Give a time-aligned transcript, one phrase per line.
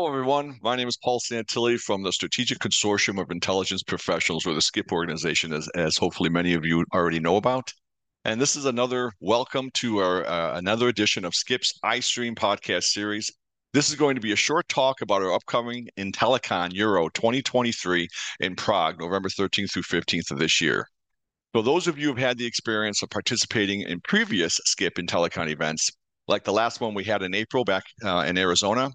[0.00, 0.58] Hello, everyone.
[0.62, 4.92] My name is Paul Santilli from the Strategic Consortium of Intelligence Professionals, or the SCIP
[4.92, 7.70] organization, as, as hopefully many of you already know about.
[8.24, 13.30] And this is another welcome to our uh, another edition of SCIP's iStream podcast series.
[13.74, 18.08] This is going to be a short talk about our upcoming Intellicon Euro 2023
[18.40, 20.86] in Prague, November 13th through 15th of this year.
[21.54, 25.50] So, those of you who have had the experience of participating in previous SCIP Intellicon
[25.50, 25.90] events,
[26.26, 28.92] like the last one we had in April back uh, in Arizona,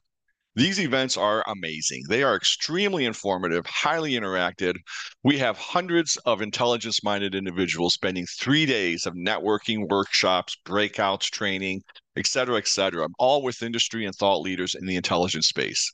[0.56, 2.04] these events are amazing.
[2.08, 4.76] They are extremely informative, highly interactive.
[5.24, 11.82] We have hundreds of intelligence minded individuals spending three days of networking, workshops, breakouts, training,
[12.16, 15.92] et cetera, et cetera, all with industry and thought leaders in the intelligence space.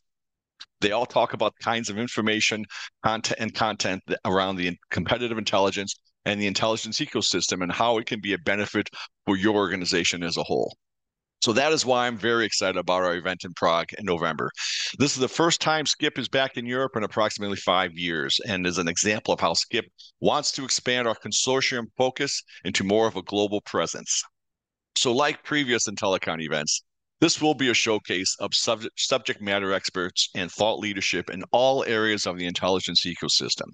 [0.80, 2.66] They all talk about kinds of information
[3.04, 8.20] content and content around the competitive intelligence and the intelligence ecosystem and how it can
[8.22, 8.90] be a benefit
[9.26, 10.76] for your organization as a whole.
[11.42, 14.52] So that is why I'm very excited about our event in Prague in November.
[15.00, 18.68] This is the first time SCIP is back in Europe in approximately five years and
[18.68, 19.86] is an example of how SCIP
[20.20, 24.24] wants to expand our consortium focus into more of a global presence.
[24.96, 26.84] So, like previous Intellicon events,
[27.22, 31.84] this will be a showcase of subject, subject matter experts and thought leadership in all
[31.86, 33.68] areas of the intelligence ecosystem.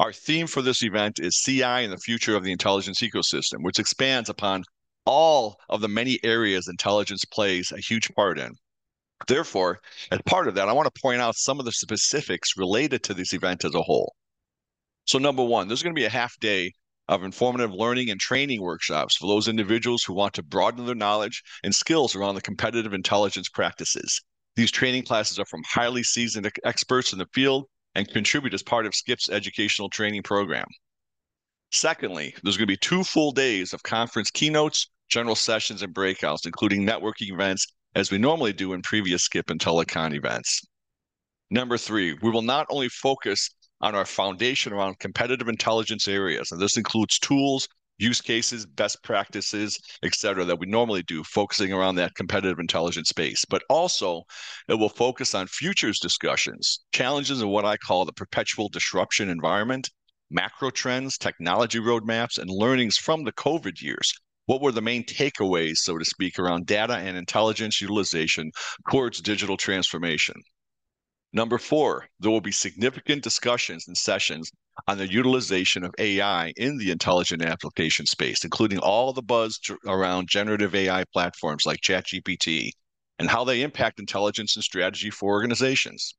[0.00, 3.78] Our theme for this event is CI and the future of the intelligence ecosystem, which
[3.78, 4.64] expands upon
[5.08, 8.52] all of the many areas intelligence plays a huge part in.
[9.26, 9.80] Therefore,
[10.12, 13.14] as part of that, I want to point out some of the specifics related to
[13.14, 14.14] this event as a whole.
[15.06, 16.72] So, number one, there's going to be a half day
[17.08, 21.42] of informative learning and training workshops for those individuals who want to broaden their knowledge
[21.64, 24.20] and skills around the competitive intelligence practices.
[24.56, 27.64] These training classes are from highly seasoned experts in the field
[27.94, 30.66] and contribute as part of SCIP's educational training program.
[31.70, 36.46] Secondly, there's going to be two full days of conference keynotes, general sessions, and breakouts,
[36.46, 40.62] including networking events, as we normally do in previous SCIP Intellicon events.
[41.50, 46.60] Number three, we will not only focus on our foundation around competitive intelligence areas, and
[46.60, 47.66] this includes tools,
[47.96, 53.08] use cases, best practices, et cetera, that we normally do, focusing around that competitive intelligence
[53.08, 53.44] space.
[53.44, 54.22] But also,
[54.68, 59.90] it will focus on futures discussions, challenges in what I call the perpetual disruption environment,
[60.30, 64.12] macro trends, technology roadmaps, and learnings from the COVID years
[64.48, 68.50] what were the main takeaways, so to speak, around data and intelligence utilization
[68.90, 70.36] towards digital transformation?
[71.34, 74.50] Number four, there will be significant discussions and sessions
[74.86, 80.30] on the utilization of AI in the intelligent application space, including all the buzz around
[80.30, 82.70] generative AI platforms like ChatGPT
[83.18, 86.14] and how they impact intelligence and strategy for organizations.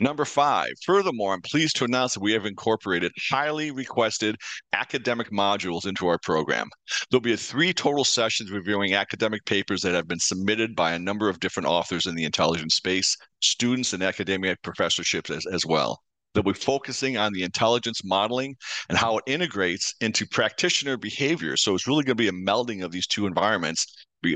[0.00, 4.36] Number five, furthermore, I'm pleased to announce that we have incorporated highly requested
[4.72, 6.68] academic modules into our program.
[7.10, 11.28] There'll be three total sessions reviewing academic papers that have been submitted by a number
[11.28, 16.00] of different authors in the intelligence space, students and academic professorships as, as well.
[16.32, 18.56] They'll be focusing on the intelligence modeling
[18.88, 21.56] and how it integrates into practitioner behavior.
[21.56, 23.86] So it's really going to be a melding of these two environments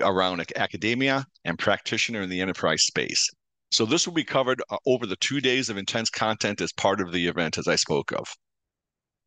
[0.01, 3.31] around academia and practitioner in the enterprise space.
[3.73, 7.01] So this will be covered uh, over the two days of intense content as part
[7.01, 8.29] of the event, as I spoke of.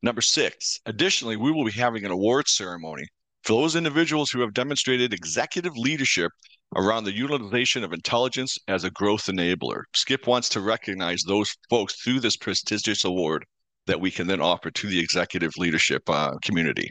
[0.04, 3.08] Number six, additionally, we will be having an awards ceremony
[3.44, 6.32] for those individuals who have demonstrated executive leadership
[6.76, 9.82] around the utilization of intelligence as a growth enabler.
[9.96, 13.46] SCIP wants to recognize those folks through this prestigious award
[13.88, 16.90] that we can then offer to the executive leadership uh, community.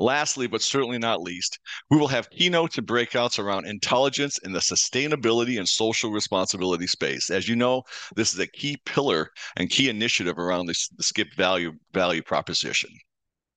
[0.00, 1.58] Lastly, but certainly not least,
[1.90, 7.28] we will have keynotes and breakouts around intelligence in the sustainability and social responsibility space.
[7.28, 7.82] As you know,
[8.16, 12.88] this is a key pillar and key initiative around this, the SCIP value value proposition.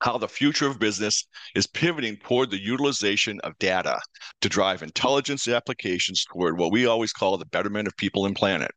[0.02, 3.98] How the future of business is pivoting toward the utilization of data
[4.42, 8.72] to drive intelligence applications toward what we always call the betterment of people and planet.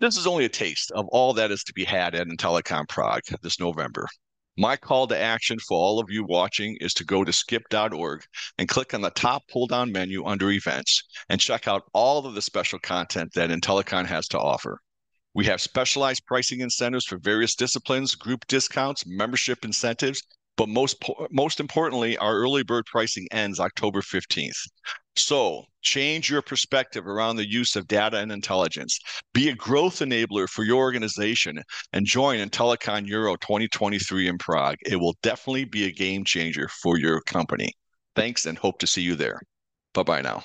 [0.00, 3.24] This is only a taste of all that is to be had at Intellicon Prague
[3.42, 4.08] this November.
[4.56, 8.24] My call to action for all of you watching is to go to scip.org
[8.56, 12.34] and click on the top pull down menu under events and check out all of
[12.34, 14.78] the special content that Intellicon has to offer.
[15.34, 20.22] We have specialized pricing incentives for various disciplines, group discounts, membership incentives,
[20.56, 21.02] but most
[21.32, 24.68] most importantly, our early bird pricing ends October 15th.
[25.16, 28.98] So change your perspective around the use of data and intelligence.
[29.32, 31.62] Be a growth enabler for your organization
[31.92, 34.76] and join Intellicon Euro 2023 in Prague.
[34.84, 37.72] It will definitely be a game changer for your company.
[38.16, 39.40] Thanks and hope to see you there.
[39.92, 40.44] Bye bye now.